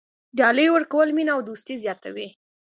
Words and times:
ډالۍ 0.37 0.67
ورکول 0.71 1.09
مینه 1.17 1.31
او 1.35 1.41
دوستي 1.49 1.75
زیاتوي. 1.83 2.27